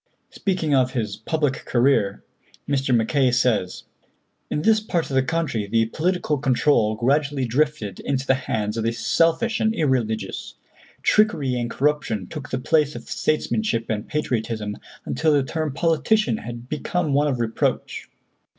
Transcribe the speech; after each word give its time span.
Speaking 0.31 0.73
of 0.73 0.93
his 0.93 1.15
public 1.15 1.63
career, 1.63 2.23
Mr. 2.67 2.91
Mackay 2.95 3.29
says: 3.31 3.83
"In 4.49 4.63
this 4.63 4.79
part 4.79 5.11
of 5.11 5.15
the 5.15 5.21
country 5.21 5.67
the 5.67 5.85
political 5.85 6.39
control 6.39 6.95
gradually 6.95 7.45
drifted 7.45 7.99
into 7.99 8.25
the 8.25 8.33
hands 8.33 8.77
of 8.77 8.83
the 8.83 8.93
selfish 8.93 9.59
and 9.59 9.75
irreligious. 9.75 10.55
Trickery 11.03 11.53
and 11.53 11.69
corruption 11.69 12.25
took 12.25 12.49
the 12.49 12.57
place 12.57 12.95
of 12.95 13.03
statesmanship 13.11 13.91
and 13.91 14.07
patriotism, 14.07 14.75
until 15.05 15.33
the 15.33 15.43
term 15.43 15.71
politician 15.71 16.37
had 16.37 16.67
become 16.67 17.13
one 17.13 17.27
of 17.27 17.39
reproach. 17.39 18.09